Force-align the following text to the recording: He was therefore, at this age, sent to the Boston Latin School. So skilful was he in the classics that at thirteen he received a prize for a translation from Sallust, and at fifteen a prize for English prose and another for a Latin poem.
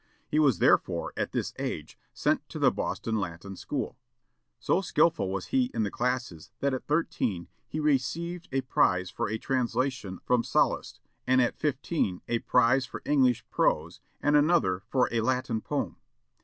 He 0.27 0.39
was 0.39 0.57
therefore, 0.57 1.13
at 1.15 1.31
this 1.31 1.53
age, 1.59 1.95
sent 2.11 2.49
to 2.49 2.57
the 2.57 2.71
Boston 2.71 3.19
Latin 3.19 3.55
School. 3.55 3.99
So 4.59 4.81
skilful 4.81 5.29
was 5.29 5.49
he 5.53 5.65
in 5.75 5.83
the 5.83 5.91
classics 5.91 6.49
that 6.59 6.73
at 6.73 6.87
thirteen 6.87 7.49
he 7.67 7.79
received 7.79 8.49
a 8.51 8.61
prize 8.61 9.11
for 9.11 9.29
a 9.29 9.37
translation 9.37 10.17
from 10.25 10.43
Sallust, 10.43 10.99
and 11.27 11.39
at 11.39 11.59
fifteen 11.59 12.21
a 12.27 12.39
prize 12.39 12.87
for 12.87 13.03
English 13.05 13.45
prose 13.51 14.01
and 14.23 14.35
another 14.35 14.79
for 14.89 15.07
a 15.11 15.21
Latin 15.21 15.61
poem. 15.61 15.97